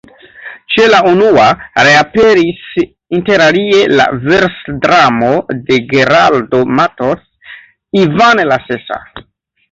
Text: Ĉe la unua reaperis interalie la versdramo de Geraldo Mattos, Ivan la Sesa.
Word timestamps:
Ĉe 0.75 0.85
la 0.91 0.99
unua 1.07 1.43
reaperis 1.87 2.71
interalie 3.17 3.81
la 3.99 4.07
versdramo 4.23 5.29
de 5.67 5.77
Geraldo 5.91 6.63
Mattos, 6.79 7.21
Ivan 8.05 8.43
la 8.53 8.59
Sesa. 8.71 8.99